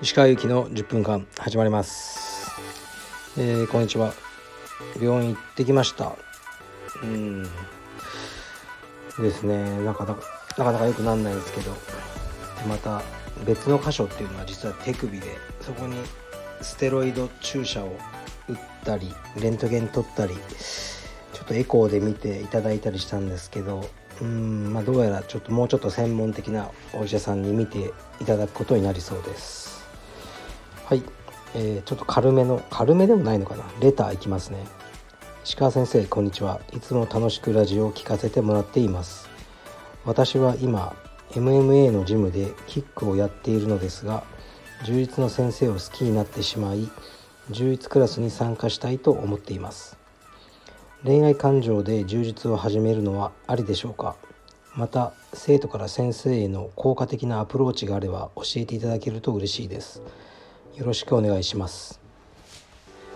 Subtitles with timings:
[0.00, 2.50] 石川由紀の10分間始まります、
[3.38, 4.14] えー、こんにちは。
[5.00, 6.16] 病院行ってきました。
[7.02, 7.42] うん。
[7.42, 7.48] で
[9.30, 9.84] すね。
[9.84, 10.22] なかなか
[10.56, 11.72] なかなか良くなんないですけど。
[12.66, 13.02] また
[13.44, 15.26] 別の箇所っていうのは実は手首で
[15.60, 15.96] そこに
[16.62, 17.88] ステロイド注射を
[18.48, 20.34] 打ったりレントゲン取ったり
[21.44, 23.88] っとエコーで見ていただいたりしたんですけど
[24.20, 29.84] うんまあどうやらちょっともうちょっと専門的なお医者さんに見ていただくことになりそうです。
[30.84, 31.02] はい、
[31.54, 33.64] えー、ちょっと軽めの軽めでもないのかな。
[33.80, 34.64] レターいきますね。
[35.44, 36.60] 石川先生こんにちは。
[36.72, 39.28] いつも楽しくラジオを聞かせてもらっています。
[40.04, 40.94] 私は今
[41.32, 44.22] MMA のジムでキックをやっているのですが
[44.84, 46.88] 充実の先生を好きになってしまい
[47.50, 50.03] 充実クラスに参加したいと思っています。
[51.04, 54.16] 恋愛感情で充実を始めるのはありでしょうか？
[54.74, 60.00] また生徒から先生への効果的なアプローチがあれば教えていただけると嬉しいです。
[60.74, 62.00] よろしくお願いします。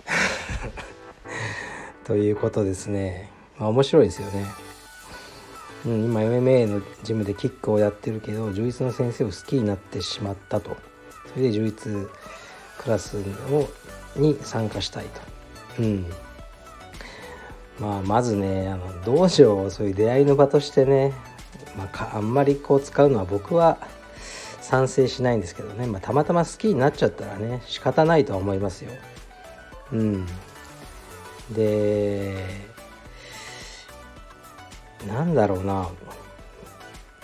[2.05, 3.31] ということですね。
[3.57, 4.45] まあ面白いですよね。
[5.87, 10.77] うん、今 MMA のジムでキックをやってるけど充実の先生を好きになってしまったと。
[11.33, 12.07] それで充実
[12.77, 13.67] クラスを
[14.15, 15.21] に参加したいと。
[15.79, 16.05] うん。
[17.79, 21.13] まあ、まずねあの道場をそういう出会いの場としてね、
[21.77, 23.77] まあ、あんまりこう使うのは僕は
[24.61, 28.91] 賛成しないんですけどね、まあ、たまたま好きになっちゃったらね仕方ないとは思いますよ。
[29.91, 30.27] うん、
[31.51, 32.45] で
[35.07, 35.87] なんだろうな。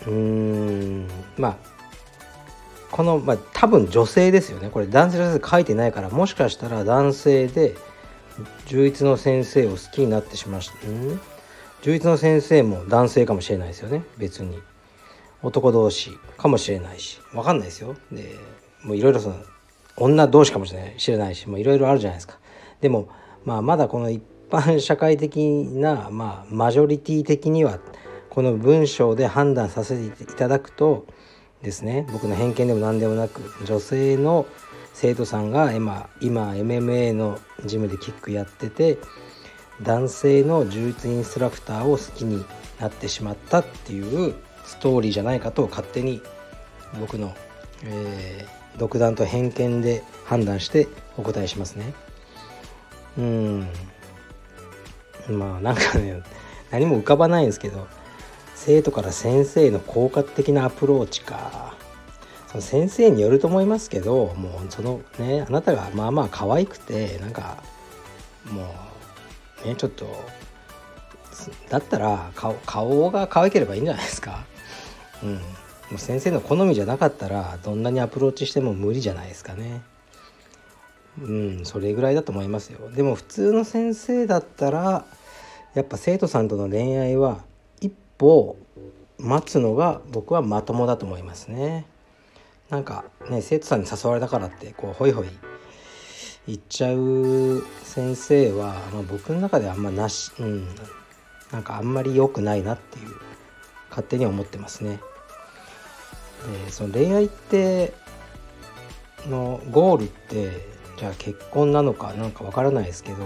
[0.07, 1.07] うーん。
[1.37, 1.57] まあ
[2.91, 4.69] この、まあ、多分女性ですよね。
[4.69, 7.75] これ男性の先生書いてないからもしかしたら男性で
[8.67, 11.19] 充実の先生を好きになってしましたん
[11.81, 14.03] 充実の先生も男性かもしれないですよね。
[14.17, 14.59] 別に。
[15.43, 17.19] 男同士かもしれないし。
[17.31, 17.95] 分かんないですよ。
[18.11, 18.35] で
[18.83, 19.35] もういろいろその
[19.97, 21.47] 女同士かもしれない知れないし。
[21.47, 22.39] もういろいろあるじゃないですか。
[22.81, 23.07] でも
[23.43, 27.79] まあまだこの一般社会的な、まあ、マジョリティ的には
[28.29, 31.05] この文章で判断させていただくと
[31.61, 34.45] ですね僕の偏見でも何でもなく女性の
[34.95, 38.97] 生徒さんが今今 MMA のジムでキックやってて
[39.83, 42.45] 男性の柔術インストラクターを好きに
[42.79, 44.33] なってしまったっていう
[44.63, 46.21] ストーリーじゃないかと勝手に
[46.97, 47.35] 僕の、
[47.83, 51.93] えー、独断と偏見で判断してお答えしますね。
[53.17, 53.67] うん
[55.27, 56.21] まあなんかね
[56.71, 57.85] 何も浮かばないんですけど
[58.55, 61.75] 生徒から先生の効果的なアプローチか
[62.61, 67.63] 先生によると思いますけどもうそのねあなたがまあまあ可愛くてなんか
[68.45, 68.73] も
[69.63, 70.07] うねちょっと
[71.69, 74.45] だったら顔顔が可愛ければいいんじゃないですか。
[75.23, 75.33] うん。
[75.35, 75.39] も
[75.95, 79.81] う先生の好みじゃなかったらどんなにアプローチしても無理じゃないですかね。
[81.21, 82.89] うんそれぐらいだと思いますよ。
[82.91, 85.05] でも普通の先生だったら
[85.73, 87.43] やっぱ生徒さんとの恋愛は
[87.81, 88.57] 一歩
[89.17, 91.85] 待つのが僕はまともだと思いますね。
[92.69, 95.29] なんかね生徒さんに誘われたからってこうホイホイ
[96.47, 100.67] 言っちゃう先生は、まあ、僕の中ではあんまなし、うん、
[101.51, 103.15] なんかあんまり良くないなっていう
[103.89, 104.99] 勝手に思ってますね。
[106.65, 107.93] でその恋愛って
[109.27, 110.67] のゴールって
[110.97, 113.25] じゃあ結婚なのかなんかわからないですけど、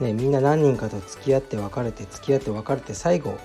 [0.00, 3.38] ね、みんな何人かと付き合って別れて付き合って別れて最後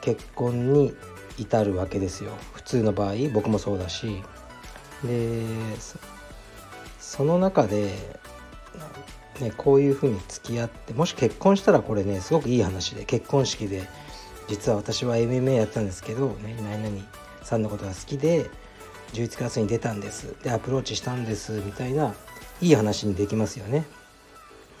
[0.00, 0.94] 結婚に
[1.38, 2.32] 至るわけですよ。
[2.52, 4.22] 普通の場合僕もそうだし。
[5.04, 5.42] で
[6.98, 7.92] その中で、
[9.40, 13.88] ね、こういうふうに付き合ってもし結婚したらこれねすごくいい話で結婚式で
[14.48, 17.04] 実は私は MMA やったんですけど、ね、何々
[17.42, 18.50] さんのことが好きで
[19.12, 22.14] 11クラスに出たんですでアプローチしたんですみたいな
[22.60, 23.84] いい話にできますよね。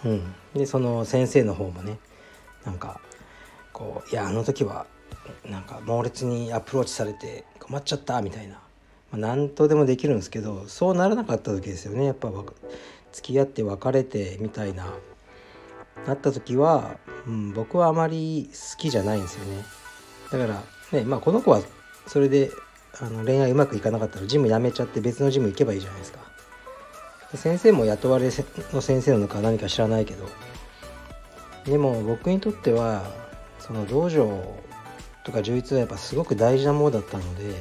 [0.04, 1.98] うん、でその先生の方もね
[2.64, 3.00] なんか
[3.72, 4.86] こういやあの時は
[5.48, 8.60] なんか猛烈にアプローチされて困っちゃったみたいな、ま
[9.12, 12.04] あ、何とでもできるんですけどそうならなかった時ですよね。
[12.04, 12.30] やっぱ
[13.12, 14.92] 付き合って別れてみたいな。
[16.06, 16.96] なった時は、
[17.26, 19.64] うん、僕はあまり好きじゃないんですよね。
[20.30, 20.62] だから
[20.98, 21.62] ねまあこの子は
[22.06, 22.50] それで
[23.00, 26.20] あの恋愛うまくいかなかったらジム辞めちゃって別のジム行けばいいじゃないですか。
[27.34, 28.30] 先生も雇われ
[28.72, 30.28] の先生なのか何か知らないけど。
[31.64, 33.04] でも僕にとっては
[33.58, 34.28] その道場
[35.24, 37.54] とか充実はやっぱすごく大事なものだったので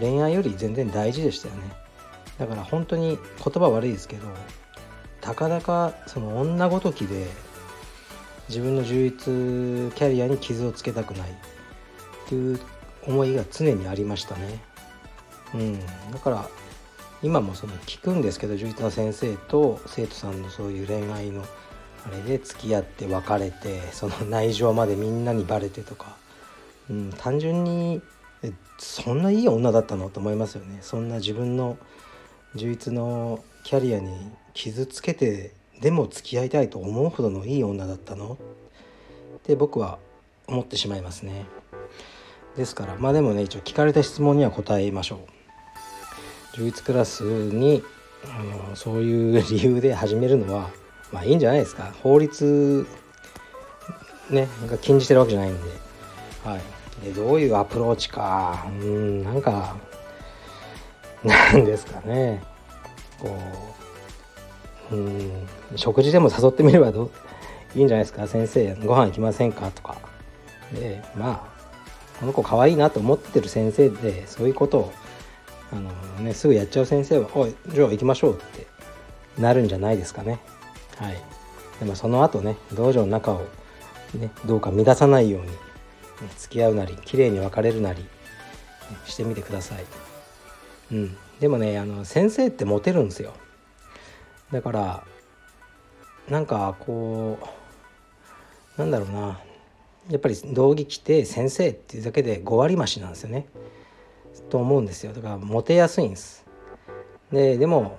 [0.00, 1.62] 恋愛より全然大事でしたよね
[2.38, 4.26] だから本当に言葉悪いですけど
[5.20, 7.26] たかだかその女ごときで
[8.48, 11.34] 自分の充実キャリアに傷をつけたくないっ
[12.28, 12.60] ていう
[13.06, 14.60] 思いが常にありましたね。
[15.54, 15.80] うん、
[16.12, 16.48] だから
[17.22, 21.44] 今もその聞くんですけど充実の先生と生徒さんのそういう恋愛の
[22.06, 26.16] あれで付き合って別れてその内情までみんなにバレてとか、
[26.88, 28.00] うん、単純に
[28.42, 30.78] えそんないい女だったのと思いますよね。
[30.82, 31.78] そんな自分の
[32.54, 34.12] 充実のキャリアに
[34.54, 38.38] 傷つけてでも付き合いたいと思うほどのいい女だったの？
[39.38, 39.98] って僕は
[40.46, 41.46] 思ってしまいますね。
[42.56, 46.56] ですからまあでもね一応聞かれた質問には答えましょう。
[46.56, 47.82] 充実クラスに
[48.24, 50.70] あのそういう理由で始めるのは
[51.12, 51.92] まあいいんじゃないですか。
[52.02, 52.86] 法律
[54.30, 55.85] ねが禁じてるわけじゃないんで。
[56.46, 57.04] はい。
[57.04, 58.66] でどういうアプローチか。
[58.80, 59.76] うんなんか
[61.24, 62.42] なんですかね。
[63.18, 63.36] こ
[64.92, 67.10] ううん食事でも誘ってみればど
[67.74, 68.28] いいんじゃないですか。
[68.28, 69.96] 先生ご飯行きませんかとか。
[70.72, 71.56] でまあ
[72.20, 74.92] この子可愛いなと思ってる先生でそういうことを
[75.72, 75.90] あの、
[76.24, 78.66] ね、すぐやっちゃう先生は「おいじゃあ行きましょう」って
[79.38, 80.38] なるんじゃないですかね。
[80.96, 81.16] はい、
[81.80, 83.42] でもその後ね道場の中を、
[84.14, 85.48] ね、どうか乱さないように、
[86.38, 88.06] 付き合うなり綺麗に別れるなり、
[89.04, 89.84] してみてください。
[90.92, 93.32] うん、でもねあの先生ってモテるんですよ。
[94.52, 95.04] だから
[96.28, 97.38] なんかこ
[98.76, 99.40] うなんだろうな
[100.10, 103.46] やっぱり道着着て先生っていうだけで5割増しなんですよね。
[104.50, 106.44] と思うんですよだからモテやすいんです。
[107.32, 107.98] ででも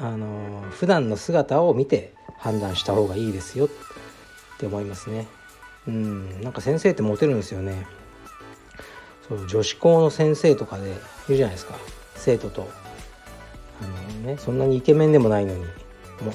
[0.00, 3.68] あの普段の姿を見て判断した方がいいですよっ
[4.58, 5.26] て思いますね。
[5.88, 7.86] うんなんか先生ってモテるんですよね。
[9.28, 10.94] そう女子校の先生とかでい
[11.30, 11.74] るじゃないですか。
[12.14, 12.68] 生徒と。
[13.82, 15.66] あの、ね、そんなにイケメンでもないのにも
[16.20, 16.32] あの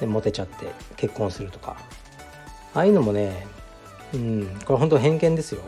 [0.00, 1.76] でモテちゃって結婚するとか。
[2.74, 3.46] ああいうのもね
[4.12, 5.60] うんこれ本当偏見ですよ。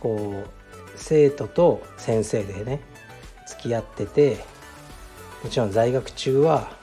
[0.00, 0.50] こう
[0.96, 2.80] 生徒と先生でね
[3.46, 4.36] 付き合ってて
[5.42, 6.78] もちろん在学中は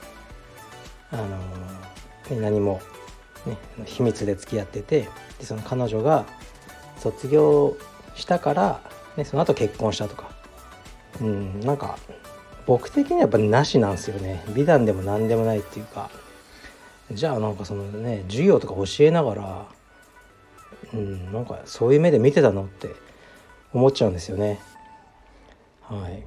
[1.12, 2.80] あの、何も、
[3.46, 5.08] ね、秘密で付き合ってて
[5.38, 6.26] でその彼女が
[6.98, 7.76] 卒業
[8.14, 8.80] したから、
[9.16, 10.30] ね、その後結婚したとか。
[11.20, 11.98] うんなんか
[12.66, 14.44] 僕的にはやっぱりなしなんですよね。
[14.54, 16.10] 美談でも何でもないっていうか。
[17.12, 19.66] じゃあなんかそのね授業とか教えながら
[20.92, 22.90] うんなんかそういう目で見てたのって
[23.72, 24.60] 思っちゃうんですよね。
[25.82, 26.24] はい。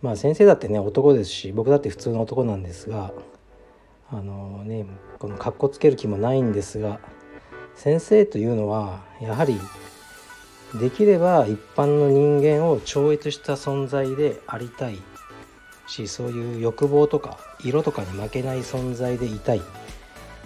[0.00, 3.12] まあ先生だってね男ですし僕だって普通の男なんですが
[4.12, 4.86] あのね
[5.18, 7.00] このかっこつける気もないんですが
[7.74, 9.58] 先生というのはやはり
[10.74, 14.98] できれば一般の人間を超越した存在でありたい
[15.86, 19.62] しそういう欲望とか色とかに負けない存在でいたい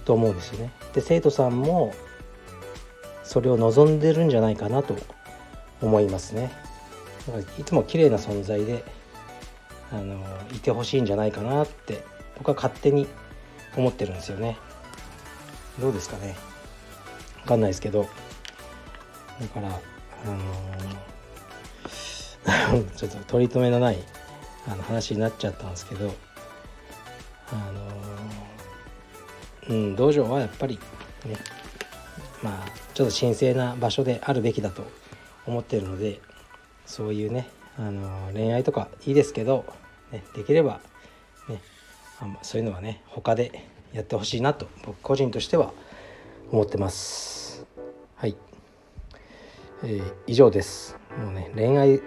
[0.05, 0.73] と思うんですよね。
[0.95, 1.93] で生徒さんも
[3.25, 4.97] それを望んでるんじゃないかなと
[5.83, 6.53] 思いますね。
[7.27, 8.85] だからいつも綺麗な存在で
[9.93, 10.25] あの
[10.55, 12.05] いてほしいんじゃないかなって
[12.39, 13.07] 僕は勝手に
[13.77, 14.57] 思ってるんですよね。
[15.81, 16.37] どうですかね。
[17.43, 18.09] 分かんないですけど。
[19.41, 19.73] だからあ
[22.73, 23.99] の ちょっと取り留めのない
[24.67, 26.15] あの話になっちゃったんですけど。
[27.53, 27.73] あ
[29.71, 30.79] のうん道場はやっぱり
[31.25, 31.37] ね
[32.43, 34.85] まあちょっと神聖な場所であるべきだと
[35.47, 36.21] 思ってるので
[36.87, 39.65] そういうねあの恋愛とかいいですけど、
[40.11, 40.81] ね、できれば
[41.49, 41.61] ね
[42.43, 45.73] そういうのはね他でやってほしいなと僕個人としては
[46.51, 47.67] 思ってます。
[48.17, 48.37] はい、
[49.83, 50.97] えー、以上です。
[51.19, 52.01] もうね恋愛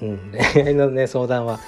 [0.00, 1.60] うん 恋愛のね相談は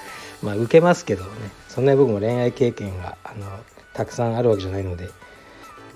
[0.43, 1.31] まあ受けますけどね。
[1.69, 3.47] そんなに僕も恋愛経験があの
[3.93, 5.09] たくさんあるわけじゃないので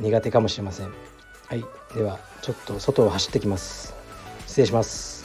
[0.00, 0.92] 苦手かもしれません。
[1.46, 1.64] はい。
[1.94, 3.94] ではちょっと外を走ってきます。
[4.46, 5.17] 失礼します。